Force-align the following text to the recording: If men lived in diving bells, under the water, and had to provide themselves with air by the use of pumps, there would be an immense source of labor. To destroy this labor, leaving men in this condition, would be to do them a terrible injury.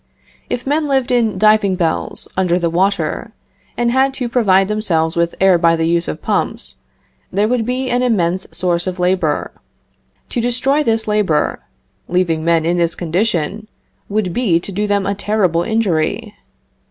If 0.49 0.65
men 0.65 0.87
lived 0.87 1.11
in 1.11 1.37
diving 1.37 1.75
bells, 1.75 2.27
under 2.35 2.57
the 2.57 2.71
water, 2.71 3.33
and 3.77 3.91
had 3.91 4.15
to 4.15 4.27
provide 4.27 4.67
themselves 4.67 5.15
with 5.15 5.35
air 5.39 5.59
by 5.59 5.75
the 5.75 5.85
use 5.87 6.07
of 6.07 6.23
pumps, 6.23 6.77
there 7.31 7.47
would 7.47 7.67
be 7.67 7.91
an 7.91 8.01
immense 8.01 8.47
source 8.51 8.87
of 8.87 8.97
labor. 8.97 9.51
To 10.29 10.41
destroy 10.41 10.81
this 10.83 11.07
labor, 11.07 11.59
leaving 12.07 12.43
men 12.43 12.65
in 12.65 12.77
this 12.77 12.95
condition, 12.95 13.67
would 14.09 14.33
be 14.33 14.59
to 14.61 14.71
do 14.71 14.87
them 14.87 15.05
a 15.05 15.13
terrible 15.13 15.61
injury. 15.61 16.33